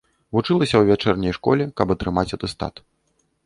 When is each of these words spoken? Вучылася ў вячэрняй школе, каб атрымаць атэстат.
Вучылася 0.37 0.75
ў 0.79 0.83
вячэрняй 0.93 1.37
школе, 1.39 1.69
каб 1.81 1.95
атрымаць 1.97 2.27
атэстат. 2.41 2.87